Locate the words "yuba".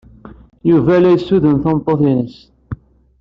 0.69-0.93